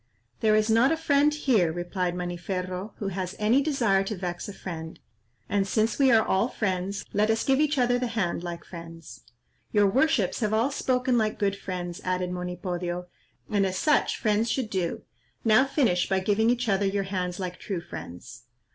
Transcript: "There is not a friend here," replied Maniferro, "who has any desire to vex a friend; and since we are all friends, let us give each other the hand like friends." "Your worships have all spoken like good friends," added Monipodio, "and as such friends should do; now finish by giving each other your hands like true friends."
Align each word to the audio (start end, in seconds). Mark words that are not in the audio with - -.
"There 0.39 0.55
is 0.55 0.67
not 0.67 0.91
a 0.91 0.97
friend 0.97 1.31
here," 1.31 1.71
replied 1.71 2.15
Maniferro, 2.15 2.93
"who 2.97 3.09
has 3.09 3.35
any 3.37 3.61
desire 3.61 4.03
to 4.05 4.15
vex 4.15 4.49
a 4.49 4.53
friend; 4.53 4.99
and 5.47 5.67
since 5.67 5.99
we 5.99 6.11
are 6.11 6.25
all 6.25 6.47
friends, 6.47 7.05
let 7.13 7.29
us 7.29 7.43
give 7.43 7.59
each 7.59 7.77
other 7.77 7.99
the 7.99 8.07
hand 8.07 8.41
like 8.43 8.65
friends." 8.65 9.21
"Your 9.71 9.85
worships 9.85 10.39
have 10.39 10.55
all 10.55 10.71
spoken 10.71 11.19
like 11.19 11.37
good 11.37 11.55
friends," 11.55 12.01
added 12.03 12.31
Monipodio, 12.31 13.05
"and 13.47 13.63
as 13.63 13.77
such 13.77 14.17
friends 14.17 14.49
should 14.49 14.71
do; 14.71 15.03
now 15.45 15.65
finish 15.65 16.09
by 16.09 16.19
giving 16.19 16.49
each 16.49 16.67
other 16.67 16.87
your 16.87 17.03
hands 17.03 17.39
like 17.39 17.59
true 17.59 17.79
friends." 17.79 18.45